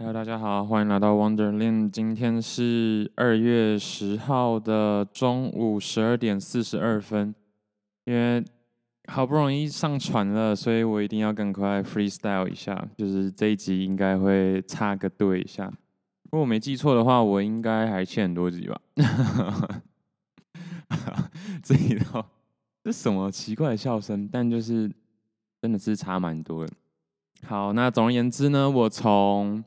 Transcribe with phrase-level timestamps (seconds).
[0.00, 1.90] Hello，大家好，欢迎来到 Wonderland。
[1.90, 7.34] 今天是二月十号的中午十二点四十二分。
[8.04, 8.44] 因为
[9.08, 12.86] 好不容易上传了，所以我一定要赶快 freestyle 一下。
[12.96, 15.66] 就是这一集应该会插个队一下。
[15.66, 18.80] 如果我没记错的话，我应该还欠很多集吧。
[21.60, 22.24] 这一套
[22.84, 24.28] 这什么奇怪的笑声？
[24.30, 24.88] 但就是
[25.60, 26.72] 真的是差蛮多的。
[27.44, 29.64] 好，那总而言之呢，我从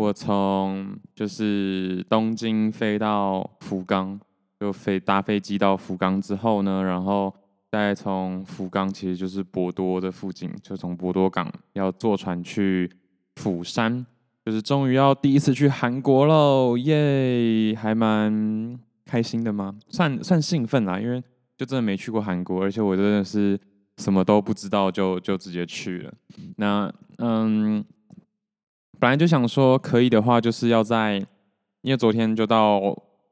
[0.00, 4.18] 我从就是东京飞到福冈，
[4.58, 7.30] 就飞搭飞机到福冈之后呢，然后
[7.70, 12.90] 再从福冈其实就是博多的附近，就从博多港要坐船去
[13.36, 14.06] 釜山，
[14.42, 19.76] 就是终于要第一次去韩国喽，耶，还蛮开心的吗？
[19.88, 21.22] 算算兴奋啦，因为
[21.58, 23.60] 就真的没去过韩国，而且我真的是
[23.98, 26.14] 什么都不知道就就直接去了。
[26.56, 27.84] 那嗯。
[29.00, 31.16] 本来就想说可以的话，就是要在，
[31.80, 32.78] 因为昨天就到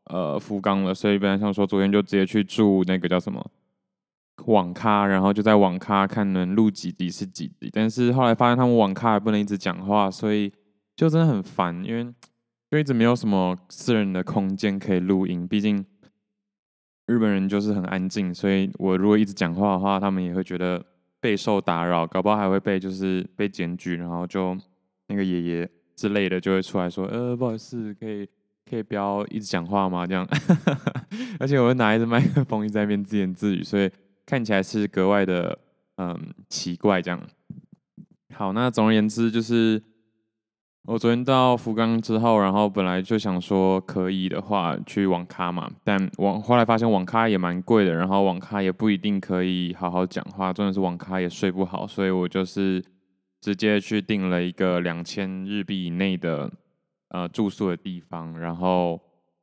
[0.05, 3.45] 呃福冈了，所以本来想说昨天就直接去住那个叫什么
[4.47, 7.69] 网咖，然后就在网咖看能录几集是几集。
[7.71, 10.51] 但是后来发现他们网咖也不能一直讲话，所以
[10.97, 12.11] 就真的很烦，因为
[12.71, 15.47] 就一直没有什么私人的空间可以录音。
[15.47, 15.85] 毕竟
[17.05, 20.83] 日本人就是很安静，所以我如果一直讲话的话，他们也会觉得
[21.21, 24.57] 备受打扰，搞不好还会被就是被检举，然后就。
[25.09, 28.29] 那个爷爷之类的就会出来说：“呃，不好意思，可以
[28.69, 30.07] 可以不要一直讲话吗？
[30.07, 30.27] 这样，
[31.41, 33.91] 而且我会拿一支麦克风一直在那边自言自语，所以
[34.27, 35.59] 看起来是格外的
[35.97, 36.17] 嗯
[36.49, 37.01] 奇怪。
[37.01, 37.21] 这样，
[38.35, 39.83] 好，那总而言之就是
[40.85, 52.85] 我昨天到福冈之后，然后本来就想说可以的话去网咖嘛，但网后来发现网咖也蛮贵的，然后网咖也不一定可以好好讲话，真的是网咖也睡不好，所以我就是。
[53.41, 56.53] 直接去订了一个两千日币以内的
[57.09, 59.01] 呃住宿的地方，然后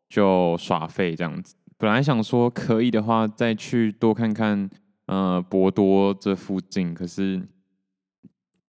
[0.09, 1.55] 就耍费这样子。
[1.77, 4.69] 本来想说可以的话再去多看看
[5.07, 7.47] 呃博多这附近，可是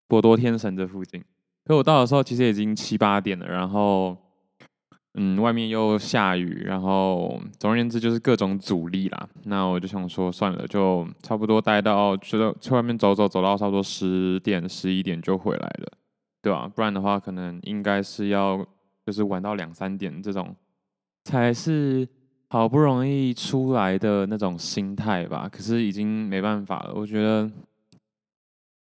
[0.08, 1.24] 博多天神这附近，
[1.66, 4.23] 可我到的时候其实已经七八点了，然后。
[5.16, 9.30] 嗯，外面又下雨，然后总而言之就是各种阻力啦。
[9.44, 15.92] 那我就想说，算了，就差不多待到去到去外面走走，走到差不多十点十一点就回来了，
[16.42, 16.68] 对吧？
[16.68, 18.66] 不然的话，可能应该是要
[19.06, 20.56] 就是玩到两三点这种，
[21.26, 22.08] 才是
[22.50, 25.48] 好不容易出来的那种心态吧。
[25.48, 27.48] 可是已经没办法了，我觉得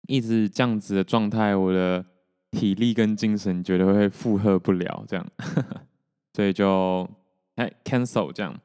[0.06, 2.04] 一直这样子的状态，我的
[2.50, 5.26] 体力跟精神绝对会负荷不了，这样。
[6.38, 7.04] 所以就
[7.56, 8.56] 哎 cancel 这样，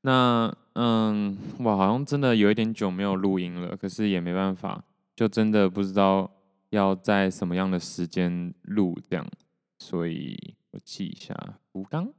[0.00, 4.82] 那嗯，我好像真的有一点久没有录音了，可是也没办法，
[5.14, 6.30] 就真的不知道
[6.70, 9.28] 要在什么样的时间录这样，
[9.78, 11.34] 所以我记一下，
[11.72, 12.10] 吴刚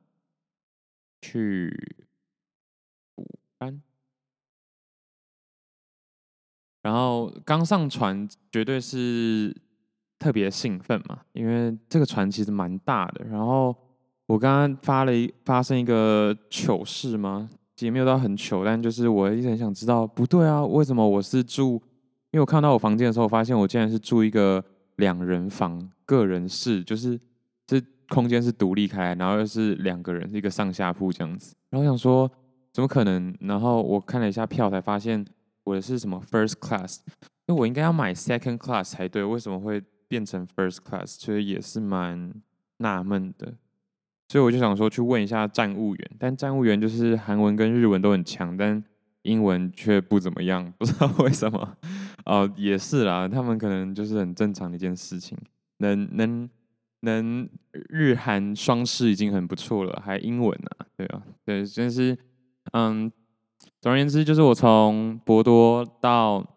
[1.24, 2.06] 去
[3.16, 3.28] 福
[3.58, 3.82] 冈，
[6.84, 9.60] 然后刚上船绝对是
[10.20, 13.76] 特别兴奋嘛，因为这个船其实蛮大的，然后。
[14.30, 17.50] 我刚刚发了一发生一个糗事吗？
[17.80, 21.82] 也没有到很糗，但就是我一直很想知道，不对啊，为什么我是住？
[22.30, 24.64] 因为我看到我房间的时候，发现我竟然是住一个
[24.98, 27.20] 两人房、个人室，就是
[27.66, 31.56] 这空间是独立开来，然后又是两个人，一个上下铺这样子。
[31.72, 32.30] 然后我想说，
[32.72, 33.36] 怎么可能？
[33.40, 35.26] 然后我看了一下票，才发现
[35.64, 37.00] 我的是什么 first class，
[37.48, 41.16] 因为我应该要买 second class 才对，为什么会变成 first class？
[41.18, 42.32] 其实也是蛮
[42.78, 43.56] 纳闷的。
[44.30, 48.82] 所以我就想说去问一下站务员，但站务员就是韩文跟日文都很强，但
[49.24, 51.78] 英文却不怎么样，不知道 为什么。
[52.26, 55.36] 哦，也是啦，他们可能就是很正常的一件事情，
[55.80, 56.50] 能能
[57.02, 57.50] 能
[57.90, 62.16] 日韩双师已经很不错了，还英文啊，对啊，对，真是，
[62.74, 63.12] 嗯，
[63.82, 66.56] 总而言之，就是我从博多到。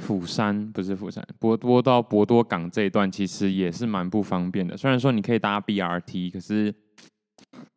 [0.00, 4.76] 釜山不是釜山，博多到博多港这一段其实也是蛮不方便的。
[4.76, 6.74] 虽然说你可以搭 BRT，可是，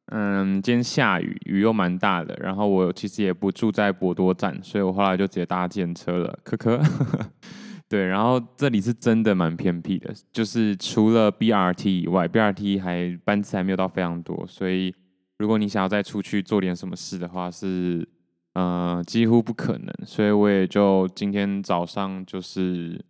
[0.08, 2.36] 嗯，今天下雨，雨又蛮大的。
[2.42, 6.40] 然后我其实也不住在博多站，所以我后来就直接搭电车了。
[6.44, 6.82] 可可，
[7.88, 14.96] 对，然后这里是真的蛮偏僻的，就是除了 BRT 以外，BRT 还班次还没有到非常多，所以
[15.38, 18.08] 如果你想要再出去做点什么事的话，是。
[18.54, 23.04] 呃，几乎不可能，所以我也就今天早上就是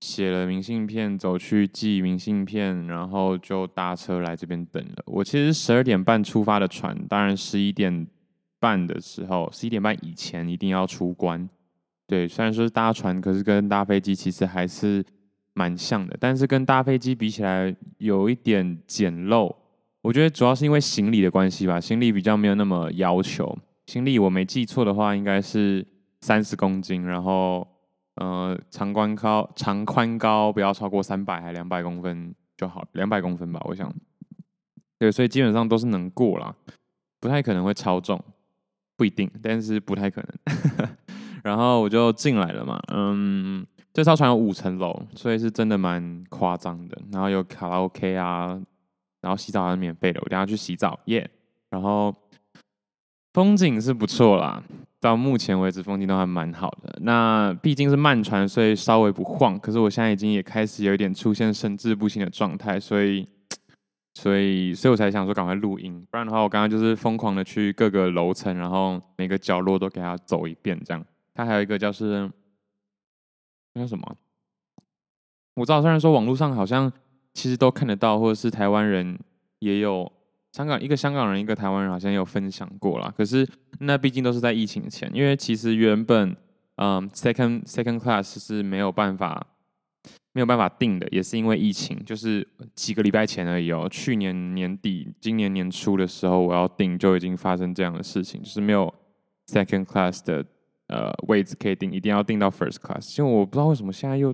[0.00, 5.02] 写了明信片，走去寄明信片，然后就搭车来这边等了。
[5.04, 8.06] 我其实十二点半出发的船，当然十一点
[8.58, 11.46] 半的时候，十一点半以前一定要出关。
[12.06, 15.04] 对，虽然说是搭船，可是跟搭飞机其实还是
[15.52, 19.54] 蛮像的，但是跟搭飞机比起来有一点简陋。
[20.00, 23.58] 我觉得主要是因为行李的关系吧，行李比较没有那么要求。
[23.86, 25.86] 行李我没记错的话，应该是
[26.20, 27.66] 三十公斤，然后
[28.16, 33.92] 呃长宽高长宽高不要超过三百还两百公分就好，两百公分吧，我想。
[34.98, 36.54] 对，所以基本上都是能过啦，
[37.20, 38.22] 不太可能会超重，
[38.96, 40.88] 不一定，但是不太可能。
[41.44, 46.98] 然后我就进来了嘛，嗯，这艘船有五层楼，所以是真的蛮夸张的。
[47.12, 48.60] 然后有卡拉 OK 啊。
[49.22, 51.28] 然后洗澡还是免费的，我等下去洗澡，耶、
[51.68, 52.14] 然后
[53.36, 54.62] 风景是不错啦，
[54.98, 56.98] 到目前为止风景都还蛮好的。
[57.02, 59.60] 那毕竟是慢船，所以稍微不晃。
[59.60, 63.28] 可是我现在已经也开始有一点出现神志不清的状态，所以，
[64.16, 71.04] 所以，所以我才想说赶快录音，不然的话我刚刚就是疯狂的去各个楼层，然后每个角落都给它走一遍，这样。
[71.34, 72.30] 它还有一个叫是
[73.74, 74.16] 那叫什么？
[75.56, 76.90] 我知道，虽然说网络上好像。
[77.34, 79.18] 其实都看得到，或者是台湾人
[79.58, 80.10] 也有
[80.56, 83.12] 香港一个香港人，一个台湾人好像有分享过啦。
[83.14, 83.46] 可是
[83.80, 86.34] 那毕竟都是在疫情前，因为其实原本
[86.76, 89.46] 嗯 second second class 是没有办法
[90.32, 93.86] 没有办法订的，也是因为疫情，就是几个礼拜前而已哦。
[93.90, 98.90] 去年年底、今年年初的时候，我要订就已经发生这样的事情，就是没有
[99.48, 100.42] second class 的
[100.86, 103.18] 呃位置可以订，一定要订到 first class。
[103.18, 104.32] 因为我不知道为什么现在又，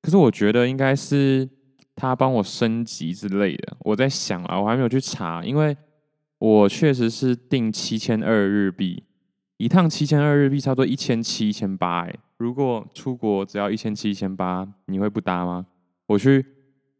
[0.00, 1.48] 可是我觉得应该是。
[2.00, 5.76] 他帮我升级之类的，我在想啊，我还没有去查，因为
[6.38, 9.04] 我确实是订七千二日币，
[9.58, 12.06] 一趟七千二日币，差不多一千七、一千八。
[12.06, 15.66] 哎，如果出国只要一千七、一千八，你会不搭吗？
[16.06, 16.42] 我去，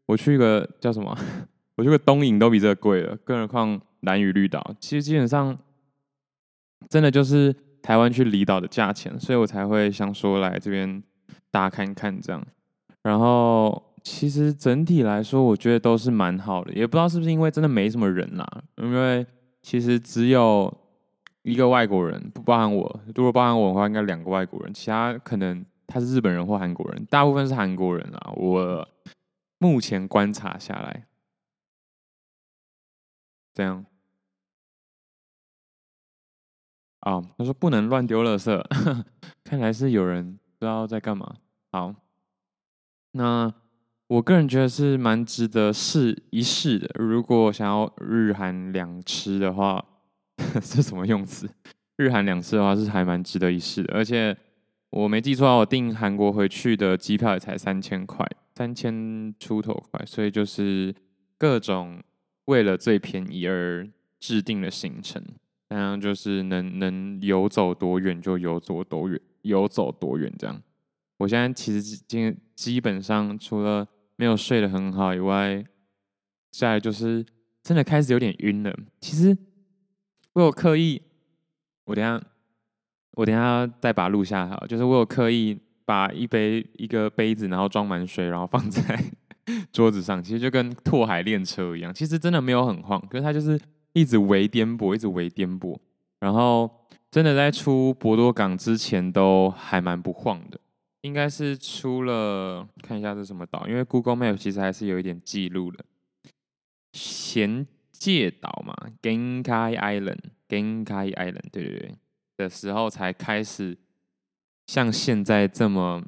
[0.05, 1.17] 我去一个叫什么？
[1.77, 5.57] 我去个东瀛都比这个贵了，更何况兰屿绿岛，其实基本上
[6.89, 7.51] 真的就是
[7.81, 11.01] 台湾去离岛的价钱，所以我才会想说来这边
[11.49, 12.45] 搭看看这样，
[13.01, 13.89] 然后。
[14.03, 18.63] 其实整体来说，我觉得都是蛮好的，也不知道是不是因为真的没什么人啦。
[18.77, 19.25] 因为
[19.61, 20.75] 其实只有
[21.43, 22.99] 一个外国人，不包含我。
[23.15, 28.33] 如果包含我的话，应该两个外国人，其他可能他是日本人或韩国人，大部分是韩国人啦。
[28.35, 28.87] 我
[29.59, 31.05] 目前观察下来，
[33.53, 33.85] 这样。
[37.01, 38.63] 啊、他说不能乱丢垃圾，
[39.43, 41.35] 看来是有人不知道在干嘛。
[41.71, 41.93] 好，
[43.11, 43.53] 那。
[44.11, 46.89] 我个人觉得是蛮值得试一试的。
[46.95, 49.81] 如果想要日韩两吃的话，
[50.61, 51.49] 是什么用词？
[51.95, 53.93] 日韩两吃的话是还蛮值得一试的。
[53.93, 54.35] 而且
[54.89, 60.93] 我没记错啊，我订韩国回去的机票也才三千块，三千出头块，所以就是
[61.37, 62.03] 各种
[62.45, 63.87] 为了最便宜而
[64.19, 65.23] 制定的行程，
[65.69, 70.61] 那样就是能能游走多远就游走多远，游走多远这样。
[71.19, 73.87] 我现在其实今基本上除了
[74.21, 75.65] 没有睡得很好以外，
[76.51, 77.25] 再来就是
[77.63, 78.71] 真的开始有点晕了。
[78.99, 79.35] 其实
[80.33, 81.01] 我有刻意，
[81.85, 82.21] 我等下
[83.13, 89.03] 我等下再把它录下好，就是我有刻意把一杯一个杯子，然后装满水，然后放在
[89.73, 91.91] 桌子上，其实就跟拓海练车一样。
[91.91, 93.59] 其实真的没有很晃，可是它就是
[93.93, 95.75] 一直微颠簸，一直微颠簸。
[96.19, 96.69] 然后
[97.09, 100.59] 真的在出博多港之前都还蛮不晃的。
[101.01, 105.83] 应该是出了，看一下是什么岛，因为 Google Map 其实还是有一点记录的。
[106.93, 111.95] 咸界岛嘛，Genkai Island，Genkai Island，对对对，
[112.37, 113.77] 的时候才开始
[114.67, 116.03] 像现在这么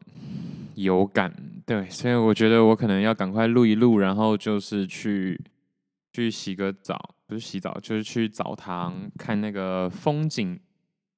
[0.76, 1.34] 有感，
[1.66, 5.40] 对，所以我觉得我可能要赶快录一录，然后就是去
[6.12, 10.60] 去洗个澡，不是洗澡，就是去澡堂看那个风景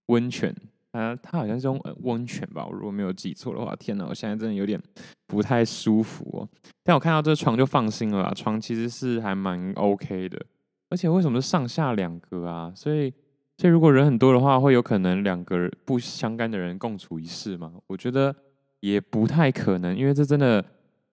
[0.05, 0.55] 温泉。
[0.95, 3.75] 它它好像是用温泉吧，我如果没有记错的话。
[3.75, 4.81] 天哪，我现在真的有点
[5.27, 6.47] 不太舒服哦。
[6.83, 10.45] 但我看到这床就放心了，床其实是还蛮 OK 的。
[10.89, 12.71] 而且为什么是上下两个啊？
[12.75, 13.11] 所以
[13.57, 17.73] 所以如果人很多的话，会有可能两个不相干的人共处一室吗？
[17.87, 18.33] 我觉得
[18.79, 20.63] 也不太可能，因为这真的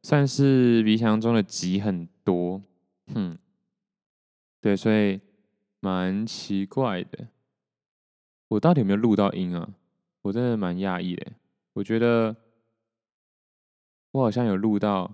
[0.03, 2.63] 算是比想中的挤很多。
[3.15, 3.37] 哼，
[4.61, 5.21] 对，所以
[5.81, 7.27] 蛮奇怪的。
[8.53, 9.67] 我到底有没有录到音啊？
[10.21, 11.33] 我真的蛮讶异的。
[11.73, 12.37] 我觉得
[14.11, 15.11] 我好像有录到，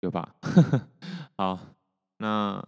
[0.00, 0.34] 有吧？
[1.36, 1.58] 好，
[2.18, 2.66] 那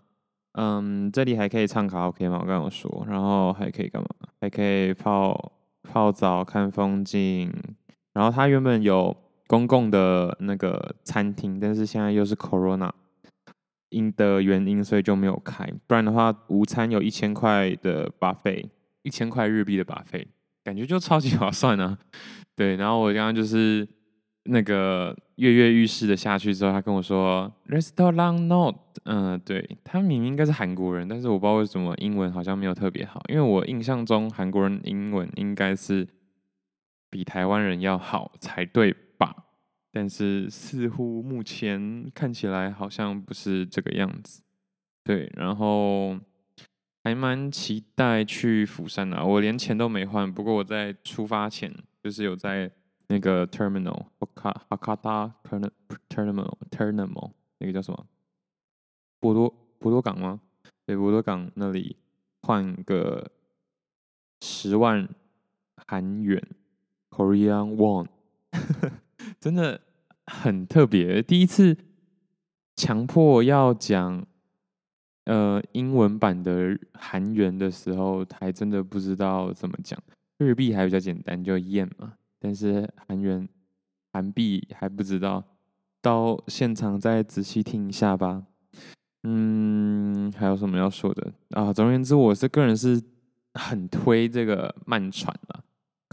[0.53, 2.39] 嗯，这里还可以唱卡拉 OK 吗？
[2.43, 4.09] 我刚刚说，然后还可以干嘛？
[4.39, 5.53] 还可以泡
[5.83, 7.51] 泡澡、看风景。
[8.13, 9.17] 然后它原本有
[9.47, 12.93] 公共的那个餐厅，但是现在又是 Corona。
[13.91, 15.65] 因的原因，所以就没有开。
[15.87, 18.69] 不然的话，午餐有一千块的 buffet，
[19.03, 20.27] 一千块日币的 buffet，
[20.65, 21.99] 感觉就超级划算、啊。
[22.55, 23.87] 对，然后我刚刚就是
[24.45, 36.07] 那个跃跃欲试的下去之后，他跟我说 Restaurant not” 嗯，对，他明明应该是韩国人，但是我不知道为什么英文好像没有特别好，因为我印象中韩国人英文应该是
[37.11, 38.97] 比台湾人要好才对？
[39.97, 44.43] 但是似乎目前看起来好像不是这个样子，
[45.03, 46.19] 对，然后
[47.03, 52.71] 还蛮期待去釜山的，我连钱都没换，不过我在出发前就是有在。
[53.09, 58.07] 那个 terminal，哈哈卡塔 terminal，terminal 那个叫什么？
[59.21, 59.49] 博多
[59.79, 60.41] 博多港吗？
[60.85, 61.97] 对，博多港那里
[62.43, 63.31] 换个
[64.41, 65.09] 十万
[65.87, 66.43] 韩元
[67.11, 68.09] ，Korean won，
[69.39, 69.81] 真的
[70.27, 71.23] 很特别。
[71.23, 71.77] 第一次
[72.77, 74.27] 强迫要讲
[75.25, 79.99] 呃英文版的韩元的时候，还真的不知道怎么讲。
[80.39, 82.15] 日币还比较简单，就 yen 嘛。
[82.39, 83.49] 但是韩元、
[84.13, 85.43] 韩币还不知道，
[86.03, 88.45] 到现场再仔细听一下吧。
[89.23, 91.73] 嗯，还有什么要说的啊？
[91.73, 93.03] 总而言之，我是个人是
[93.55, 95.35] 很推这个慢船。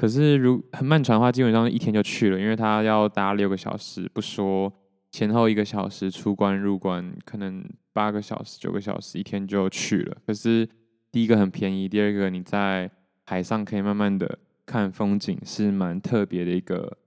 [0.03, 4.69] 可是如很慢船的话，基本上一天就去了，因为它要搭六个小时，不说
[5.13, 10.17] 前后一个小时出关入关，可能八个小时、九个小时，一天就去了。
[10.27, 10.67] 可是
[11.09, 12.91] 第一个很便宜，第二个你在
[13.23, 14.39] 海上可以慢慢的。
[14.65, 16.97] 看风景是蛮特别的一个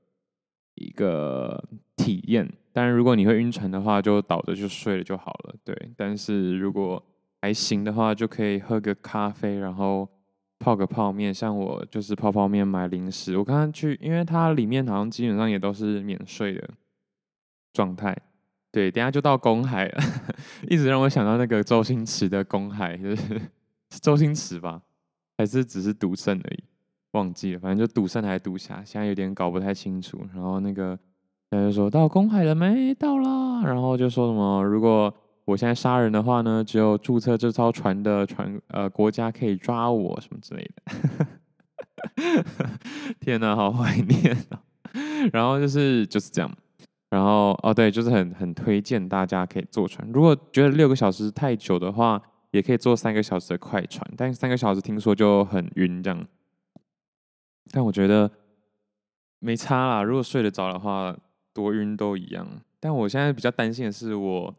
[0.77, 1.63] 一个
[1.97, 5.55] 体验，当然如果你会晕船的话，就倒着就睡了就好了。
[5.63, 7.05] 对，但是如果
[7.43, 10.09] 还行的话，就可以喝个咖啡，然后
[10.59, 11.33] 泡个泡面。
[11.33, 13.37] 像我就是泡泡面买零食。
[13.37, 16.69] 我刚刚去，因为它里面好像基本上也都是免税的
[17.73, 18.17] 状态。
[18.73, 20.03] 对，等下就到公海了，
[20.69, 23.39] 一直让我想到那个周星驰的公海，就是
[23.91, 24.83] 是周星驰吧？
[25.39, 26.65] 还是只是赌圣而已？
[27.13, 30.21] 忘记了，反正就赌圣还是赌侠，现在有点搞不太清楚。
[30.35, 30.99] 然后那个
[31.51, 32.93] 他就说到公海了没？
[32.95, 33.63] 到了。
[33.65, 35.15] 然后就说什么，如果
[35.57, 42.45] 我现在杀人的话呢，只有注册这艘船的船呃国家可以抓我什么之类的。
[43.19, 44.59] 天哪，好怀念哦。
[45.33, 46.57] 然后就是就是这样。
[47.09, 50.07] 然后哦对，就是很很推荐大家可以坐船。
[50.13, 52.21] 如果觉得六个小时太久的话，
[52.51, 54.07] 也可以坐三个小时的快船。
[54.15, 56.23] 但三个小时听说就很晕这样。
[57.71, 58.31] 但我觉得
[59.39, 61.17] 没差啦，如果睡得着的话，
[61.55, 62.47] 多晕都一样。
[62.79, 64.55] 但我现在比较担心的是我，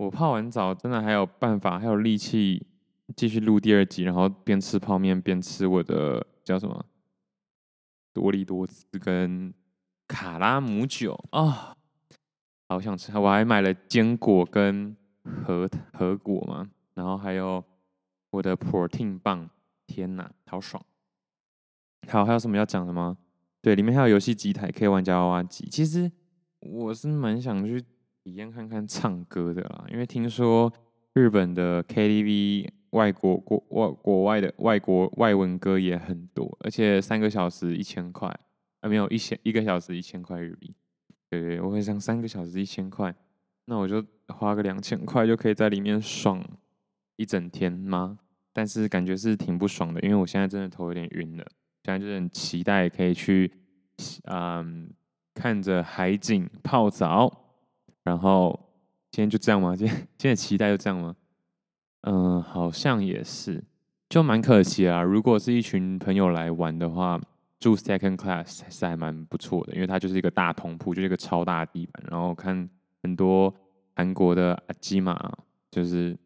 [0.00, 2.66] 我泡完澡真的还有办法，还有力气
[3.14, 6.86] 继续录第二集，然后边吃泡面边吃我的叫什么
[8.14, 9.52] 多力多斯跟
[10.08, 11.76] 卡拉姆酒啊、
[12.70, 13.12] 好想吃！
[13.18, 17.62] 我还买了坚果跟核核果嘛，然后还有
[18.30, 19.50] 我的 protein 棒，
[19.86, 20.82] 天哪，好爽！
[22.08, 23.18] 好，还有什么要讲的吗？
[23.60, 25.68] 对，里面还有游戏机台，可以玩夹娃娃机。
[25.68, 26.10] 其实
[26.60, 27.84] 我是蛮想去
[28.30, 30.72] 体验看看唱歌的啦，因为听说
[31.14, 38.28] 日本的 KTV 外国国外国外的外国外文歌也很多，而且三个小时一千块，
[38.82, 40.72] 啊没有一千一个小时一千块日币。
[41.28, 43.12] 对对，我会想三个小时一千块，
[43.64, 46.40] 那我就花个两千块就可以在里面爽
[47.16, 48.16] 一整天吗？
[48.52, 51.44] 但是感觉是挺不爽的，因为我现在真的头有点晕了。
[51.82, 53.52] 现在就是很期待可以去，
[54.30, 54.88] 嗯，
[55.34, 57.39] 看着海景泡澡，
[58.04, 58.58] 然后
[59.10, 59.74] 今天就这样吗？
[59.76, 61.14] 今天今天期待就这样吗？
[62.02, 63.62] 嗯，好像也是，
[64.08, 65.02] 就蛮可惜啊。
[65.02, 67.20] 如果是一群朋友来玩的话，
[67.58, 72.68] 住 second class 还是还蛮不错的，因为它就是一个大通铺，就是一个超大地板，然后看
[73.02, 73.54] 很多
[73.94, 75.18] 韩国的阿基玛，
[75.70, 76.16] 就是。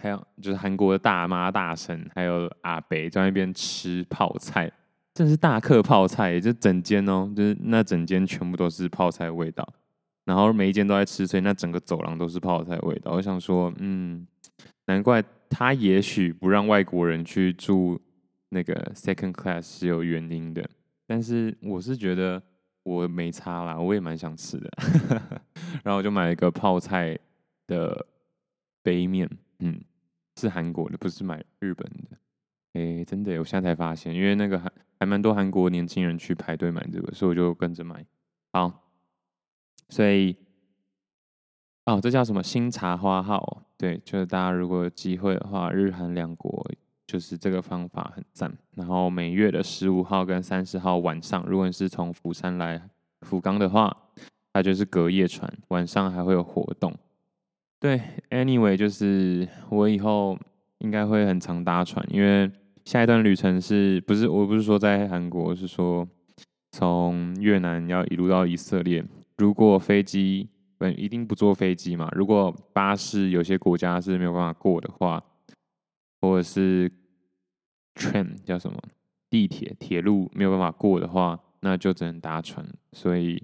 [0.00, 4.70] 还有就是韩国的大妈大婶，还有阿北在那边吃泡菜，
[5.12, 9.68] 真是大客泡菜，就整间哦，就是那整间全部都是泡菜的味道，
[10.28, 13.12] 然后每一间都在吃，所以那整个走廊都是泡菜味道。
[13.12, 14.26] 我想说，嗯，
[14.84, 17.98] 难怪他也许不让外国人去住
[18.50, 20.68] 那个 second class 是有原因的，
[21.06, 22.42] 但是我是觉得
[22.82, 24.70] 我没差啦，我也蛮想吃的，
[25.82, 27.18] 然后我就买了一个泡菜
[27.66, 28.06] 的
[28.82, 29.26] 杯面。
[29.60, 29.80] 嗯，
[30.38, 32.18] 是韩国的，不是买日本的。
[32.74, 34.70] 哎、真的，我现在才发现，因为那个还
[35.00, 38.04] 还蛮多韩国年轻人去排队买这个，所以我就跟着买。
[38.52, 38.87] 好，
[39.88, 40.36] 所以，
[41.86, 43.62] 哦，这叫什么新茶花号？
[43.76, 46.70] 对，就是大家如果有机会的话，日韩两国
[47.06, 48.52] 就是这个方法很赞。
[48.74, 52.80] 然后每月的十五号跟三十号晚上，如果你是从釜山来
[53.22, 53.96] 福冈的话，
[54.52, 56.92] 它就是隔夜船，晚上还会有活动。
[57.80, 60.36] 对，anyway，就是我以后
[60.78, 62.50] 应该会很常搭船，因为
[62.84, 66.06] 下一段旅程是不是我不是说在韩国，是说
[66.72, 69.04] 从越南要一路到以色列，
[69.38, 72.08] 如果飞机，不一定不坐飞机嘛。
[72.12, 75.22] 如果巴士有些国家是没有办法过的话，
[76.20, 76.90] 或者是
[77.94, 78.76] train 叫什么
[79.30, 82.66] 地铁铁路没有办法过的话，那就只能搭船。
[82.92, 83.42] 所以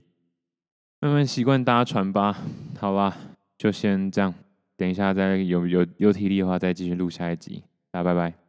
[1.00, 2.36] 慢慢习惯搭船吧。
[2.78, 3.16] 好吧，
[3.56, 4.34] 就先这样。
[4.76, 7.62] 等一下再有有有体力的话，再继续录下一集。
[7.92, 8.43] 大家拜拜。